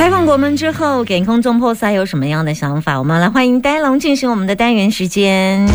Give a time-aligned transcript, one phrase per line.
[0.00, 2.98] 开放国门之后，给空中破塞有什么样的想法？
[2.98, 5.68] 我们来欢迎呆龙进行我们的单元时间。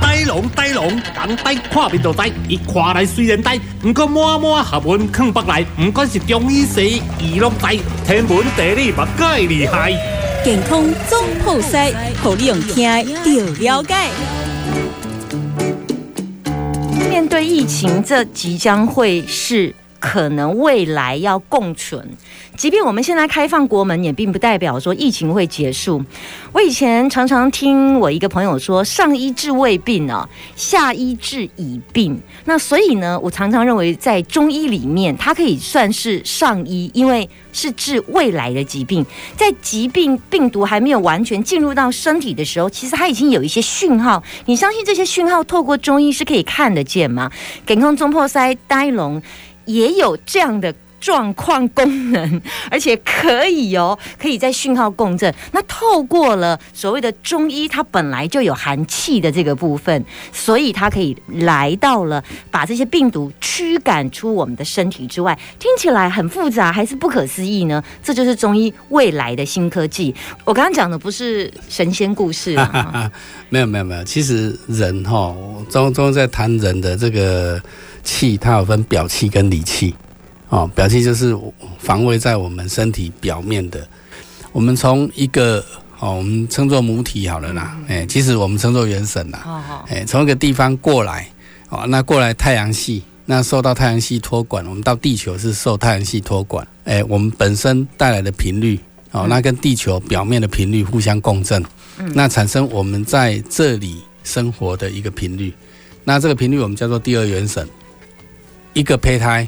[0.00, 7.76] 呆龙呆龙，人呆看面就呆，伊看来虽然呆，不过满满学问藏北来，不管是中医西医，伊拢呆，
[8.06, 9.90] 天文地理嘛介厉害。
[10.44, 11.92] 健康总铺塞，
[12.22, 13.94] 互你用听就了解。
[17.10, 22.04] 面对疫情，这即将会是可能未来要共存。
[22.56, 26.02] 即便我们现在开放国门，也并不代表说疫情会结束。
[26.52, 39.04] 我以前常常听我一个朋友说：“上医治未病啊，下医治已病。”那所以呢，我常常认为在中医里面，它可以算是上医，因为是治未来的疾病。
[39.36, 44.22] 在疾病病毒还没有完全进入到身体的时候，其实它已经有一些讯号。
[44.46, 47.30] 你相信这些讯号透过中医是可以看得见吗？
[47.66, 49.22] 健康中破塞呆龙
[49.72, 50.74] 也有这样的。
[51.00, 55.34] 状况功能，而且可以哦，可以在讯号共振。
[55.52, 65.34] 那透过了所谓的中医，它本来就有寒气的这个部分，所以它可以来到了把这些病毒驱赶出我们的身体之外。
[65.58, 67.82] 听起来很复杂，还是不可思议呢？
[68.04, 70.14] 这就是中医未来的新科技。
[70.44, 73.10] 我刚刚讲的不是神仙故事啊，
[73.48, 74.04] 没有没有没有。
[74.04, 75.34] 其实人哈，
[75.70, 77.58] 中中在谈人的这个
[78.02, 79.94] 气，它有分表气跟里气。
[80.48, 81.36] 哦，表气就是
[81.78, 83.86] 防卫在我们身体表面的。
[84.52, 85.64] 我们从一个
[86.00, 91.28] 哦，我们称作母体好了啦，哎，其实我们称作元神啦，哎，从一个地方过来，
[91.68, 98.80] 哦，那过来太阳系，那受到太阳系托管，我们到地球是受太阳系托管，哎，我们本身带来的频率，
[99.12, 101.64] 哦，那跟地球表面的频率互相共振，
[102.14, 105.54] 那产生我们在这里生活的一个频率，
[106.02, 107.68] 那这个频率我们叫做第二元神，
[108.72, 109.46] 一个胚胎。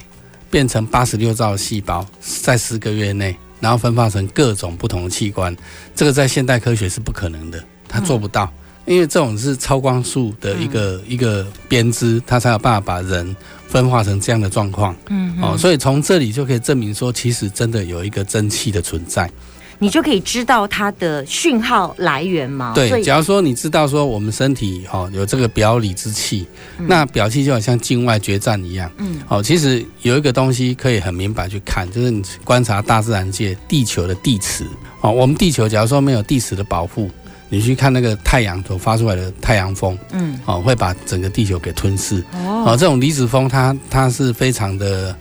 [0.50, 5.56] 变成八十六兆细胞，在十个月内，然后分化成各种不同的器官，
[5.94, 8.52] 这个在现代科学是不可能的，它做不到，
[8.84, 13.34] 因为这种是超光速的一个一个编织，它才有办法把人
[13.66, 14.94] 分化成这样的状况。
[15.08, 19.30] 嗯，哦，所以从这里就可以证明说，其实真的有一个真气的存在。
[19.82, 22.70] 你就可以知道它的讯号来源吗？
[22.72, 26.46] 对，假如说你知道说我们身体哈有这个表里之气，
[26.78, 28.88] 那表气就好像境外决战一样。
[28.98, 34.64] 嗯，哦，其实有一个东西可以很明白去看，就是你观察大自然界地球的地磁。
[35.00, 37.10] 哦，我们地球假如说没有地磁的保护，
[37.48, 42.22] 你去看那个太阳所发出来的太阳风，嗯，哦，会把整个地球给吞噬。
[42.32, 45.12] 哦，这种离子风它它是非常的。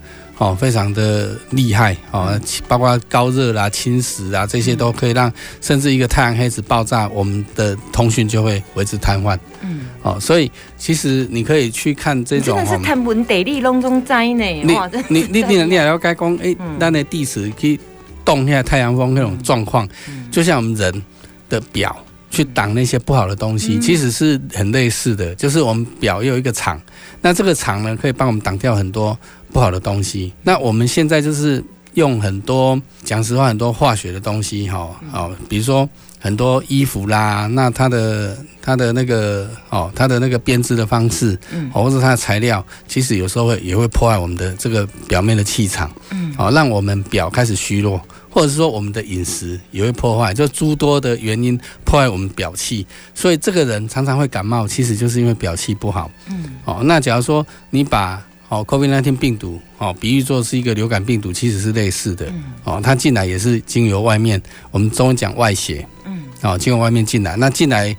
[0.42, 2.36] 哦，非常的厉害哦，
[2.66, 9.38] 包括高热啦、侵蚀啊，这些都可以让甚至一个太阳黑子爆炸，我们的通讯就会为之瘫痪。
[9.60, 14.44] 嗯，哦，所以其实你可以去看这种，真的是天文地理拢中灾呢。
[14.44, 14.76] 你
[15.08, 17.78] 你你你你还要该讲，哎，那那地磁去
[18.24, 19.88] 动一下太阳风那种状况，
[20.28, 21.02] 就像我们人
[21.48, 21.96] 的表
[22.32, 26.80] 去挡那些不好的东西，其实是很类似的，就是我们表有一个厂，
[27.20, 29.16] 那这个厂呢，可以帮我们挡掉很多。
[29.52, 31.62] 不好的东西，那我们现在就是
[31.92, 35.86] 用很多讲实话，很多化学的东西，哈，哦，比如说
[36.18, 45.94] 很多衣服啦，那它的它的那个哦，它的那个编织的方式，嗯，或者它的材料，其实有时候会也会破坏我们的这个表面的气场，
[46.32, 48.00] 嗯，哦，让我们表开始虚弱，
[48.30, 62.30] 或者是说我们的饮食也会破坏，就诸多的原因破坏我们表气，所以这个人常常会感冒，其实就是因为表气不好，嗯，哦，那假如说你把哦，COVID-19 病毒哦，比喻作是一个流感病毒，其实是类似的。
[62.64, 65.88] 哦，它进来也是经由外面，我们中文讲外邪。
[66.04, 66.22] 嗯。
[66.42, 67.96] 哦，经由外面进来，那进来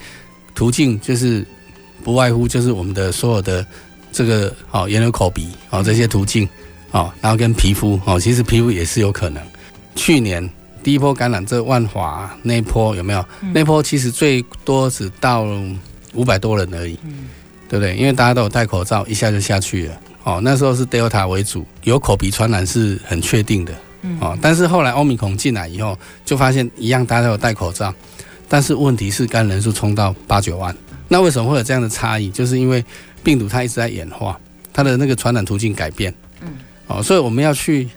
[0.54, 1.44] 途径就是
[2.04, 3.66] 不外乎就是我们的所有的
[4.12, 6.48] 这个哦，眼、耳、口、鼻哦这些途径
[6.94, 9.44] 哦，然后跟皮肤哦，其实皮肤也是有可能。
[9.94, 10.50] 去年
[10.82, 13.24] 第一波感染这万华那波有没有？
[13.54, 15.46] 那波其实最多只到
[16.14, 16.98] 五百多人而已。
[17.04, 17.28] 嗯。
[17.70, 17.96] 对不对？
[17.96, 20.00] 因为大家都有戴口罩，一下就下去了。
[20.26, 23.74] 哦，那时候是 Delta 为主，有口鼻传染是很确定的。
[24.04, 27.92] 嗯，哦，但是后来欧米孔进来以后，就发现一样，大家都有戴口罩，
[28.48, 30.76] 但是问题是感染人数冲到八九万。
[31.08, 32.30] 那为什么会有这样的差异？
[32.30, 32.84] 就是因为
[33.24, 34.40] 病毒它一直在演化，
[34.72, 36.14] 它的那个传染途径改变。
[36.88, 37.88] 哦，所以我们要去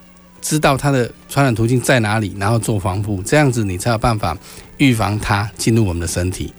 [0.41, 4.37] 知道它的传染途径在哪里，然后做防护，这样子你才有办法
[4.79, 6.53] 预防它进入我们的身体。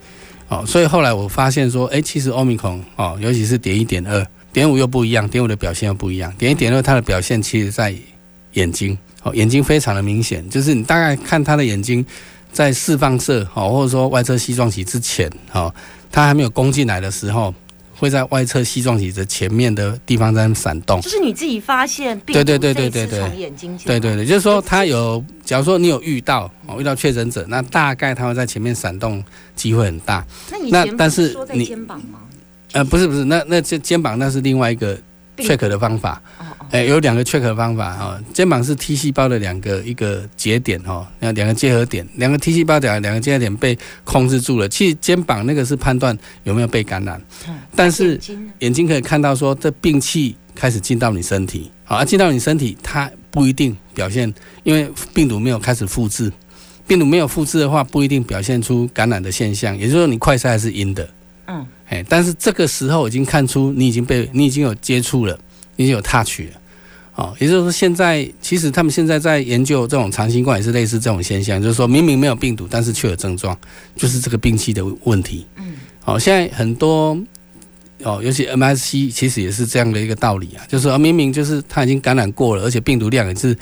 [0.50, 4.26] 哦，所以后来我发现说，哎，其实欧米孔哦，尤其是点一点二。
[4.54, 6.34] 点五又不一样，点五的表现又不一样。
[6.36, 7.94] 点一点二，它的表现其实在
[8.54, 12.04] 眼睛，哦，眼睛非常的明显，就是你大概看他的眼睛
[12.52, 15.72] 在释放射，哦，或者说外侧西状体之前，哦，
[16.12, 17.54] 它还没有攻进来的时候，
[17.98, 21.02] 会在外侧膝状体的前面的地方在闪动。
[21.02, 29.24] 就是你自己发现病毒对对对对对对从眼睛对对对，就是说它有，假如说你有遇到哦，遇到确诊者，那大概它会在前面闪动
[29.56, 30.26] 机会很大。
[30.52, 32.20] 那你前不那但是说在你肩膀吗？
[32.74, 34.98] 呃，不是不是，那那肩肩膀那是另外一个
[35.36, 36.22] 病 check 的方法。
[36.72, 44.68] 哎，有两个 check 的方法哈、哦，肩膀是 T 细胞的两个一个节点哈、哦，那两个结合点，两个 T 细胞两两个结合点被控制住了。
[44.68, 48.20] 其实肩膀那个是判断有没有被感染，嗯但是
[48.60, 56.32] 眼睛可以看到说这病气开始进到你身体，好，啊，进到你身体，它不一定表现，因为病毒没有开始复制，
[56.86, 61.08] 病毒没有复制的话，不一定表现出感染的现象，也就是说你快筛还是阴的，
[61.46, 65.47] 嗯，哎，但是这个时候已经看出你已经被你已经有接触了，你
[65.78, 66.62] 已经有 touch 了。
[67.16, 73.58] 哦，也就是说，现在其实他们现在在研究这种长新冠，也是类似这种现象，就是说明明没有病毒，但是却有症状，
[73.96, 75.44] 就是这个病气的问题。
[75.56, 75.74] 嗯，
[76.06, 77.18] 哦、现在很多
[78.04, 83.58] 哦，尤其 MSC 其实也是这样的一个道理啊，就是说明明就是他已经感染过了，而且病毒量也是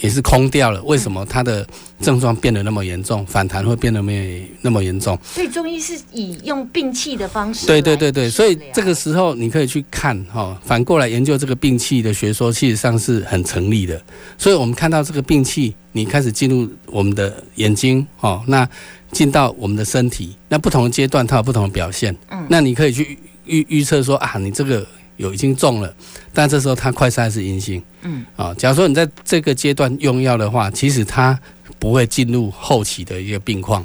[0.00, 1.66] 也是空掉了，为什么他的
[2.00, 5.18] 症状变得那么严重，反弹会变得没那么严重？
[5.24, 14.00] 所以中医是以用病气的方式对对对对，所以这个时候你可以去看哈、哦，反过来研究这个病气的学说，其实上是很成立的。
[14.38, 18.66] 所以我们看到这个病气，你开始进入我们的眼睛哦，那
[19.12, 22.16] 进到我们的身体，那不同的阶段它有不同的表现。
[22.30, 24.86] 嗯那你可以去预预测说啊，你这个
[25.20, 25.94] 有已经中了，
[26.32, 27.82] 但这时候它快筛是阴性。
[28.02, 28.24] 嗯。
[28.36, 31.38] 啊、假如说你在这个阶段用药的话，其实它
[31.78, 33.84] 不会进入后期的一个病况。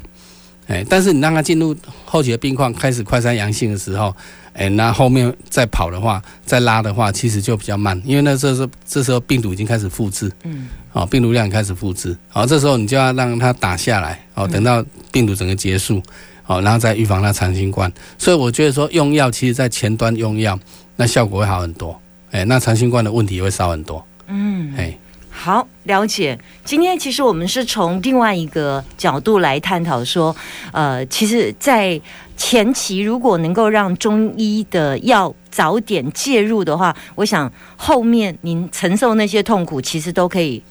[0.66, 4.12] 哎，但是你让它进入后期的病况，开始快筛阳性的时候，
[4.52, 10.68] 哎，那后面再跑的话，再拉的话，其实就比较慢，因为那这时候这时候病毒已经开始复制，嗯。
[10.92, 16.02] 哦，病毒量开始复制，好、这时候你就要让它打下来，哦，等到病毒整个结束，
[16.46, 17.92] 哦，然后再预防它长新冠。
[18.18, 20.58] 所以我觉得说用药，其实在前端用药，
[20.96, 22.00] 那效果会好很多，
[22.30, 24.96] 哎，那长新冠的问题也会少很多，嗯，哎。
[25.38, 26.36] 好，了解。
[26.64, 30.34] 今天其实我们是从另外一个角度来探讨说，
[30.72, 32.00] 呃，其实，在
[32.38, 40.62] 前期如果能够让中医的药早点介入的话，我想后面您承受那些痛苦，其实都可以。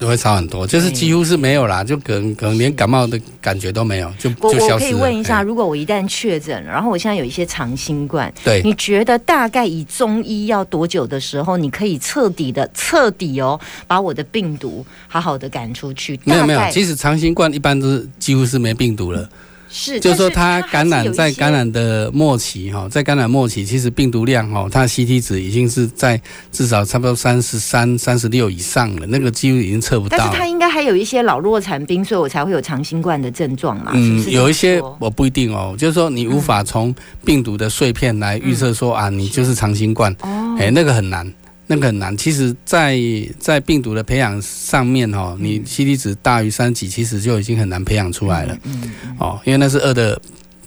[0.00, 4.94] 都会差很多，就是几乎是没有啦，就可能可能连感冒的感觉都没有，就我我可以。
[4.94, 16.18] 问一下，哎如果我一旦确诊，然后我现在有一些长新冠，对，你觉得大概以中医要多久的时候，你可以彻底的彻底哦，把我的病毒好好的赶出去？
[16.24, 19.28] 没有没有其实长新冠一般都是几乎是没病毒了，
[19.70, 21.60] 是，就是说它感染在感染。
[21.70, 26.20] 的末期哈，在感染末期，其实病毒量哈，它的 CT 值已经是在
[26.50, 30.24] 至少差不多三十三、三十六以上了，那个几乎已经测不到了。
[30.24, 33.92] 但是它应该还有一些老弱残兵，所以我才会有长新冠的症状嘛。
[33.94, 36.92] 嗯，是有一些我不一定哦，就是说你无法从
[37.24, 41.30] 病毒的碎片来预测说啊，你就是长新冠，哦，哎，那个很难，
[41.70, 42.16] 那个很难。
[42.16, 42.98] 其实在，
[43.38, 48.58] 在病毒的培养上面哦，你 CT 值大于三几，其实就已经很难培养出来了。
[48.64, 50.20] 嗯，嗯哦，因为那是二的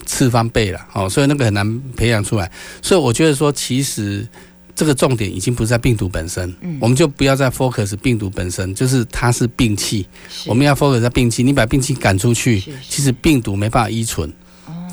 [0.05, 2.49] 次方倍了，哦，所以那个很难培养出来。
[2.81, 4.25] 所以我觉得说，其实
[4.73, 11.43] 这个重点已经不是在病毒本身，嗯我们就不要再 focus 病毒本身，就是它是病气，是我们要 focus 在病气。
[11.43, 14.31] 你把病气赶出去其实病毒没办法依存。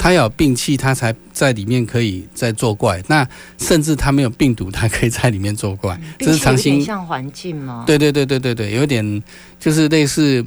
[0.02, 3.02] 它要有病气，它才在里面可以再作怪。
[3.06, 3.26] 那
[3.58, 6.00] 甚至它没有病毒，它可以在里面作怪。
[6.19, 9.23] 这是长新点像环境吗？，对对对对对对，有点
[9.58, 10.43] 就是类似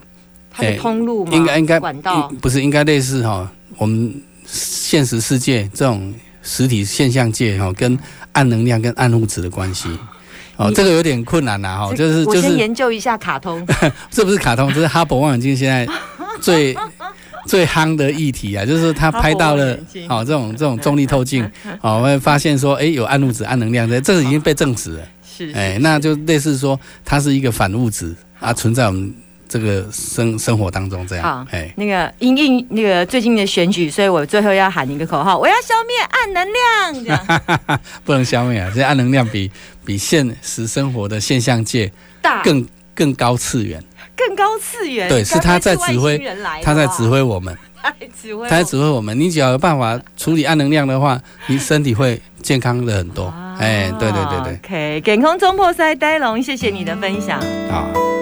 [0.50, 1.32] 它的哎通路吗？
[1.36, 7.96] 应该应该管道不是应该类似哈、我们现实世界这种实体现象界哈、跟
[8.32, 9.88] 暗能量跟暗物质的关系。
[10.58, 13.64] 哦，你这个有点困难啦哈、这就是我先就是研究一下卡通。
[14.10, 15.88] 这不是卡通，这是哈勃望远镜现在
[16.42, 16.76] 最
[17.46, 21.50] 最夯的议题啊， 就是他拍到了好哦这种这种重力透镜，
[21.82, 25.04] 哦会发现说哎有暗物质暗能量在，这个已经被证实了。
[25.36, 29.12] 是哎，那就类似说它是一个反物质啊，存在我们
[29.50, 31.48] 这个生生活当中这好样。
[31.52, 37.04] 哎，那个因应那个最近的选举，所以我最后要喊一个口号：我要消灭暗能量。
[37.04, 39.50] 这样 不能消灭啊，这暗能量比
[39.84, 43.84] 比现实生活的现象界大更更高次元，
[44.16, 45.10] 更高次元。
[45.10, 49.20] 对是他在指挥该不会是外星人来的它 在指挥我们，他在指挥我，它在指挥我们。
[49.20, 53.34] 你只要有办法处理暗能量的话，你身体会健康的很多。
[53.60, 57.40] 哎，对对对对，OK，健康中破塞呆龙，谢谢你的分享。
[57.70, 58.13] 好。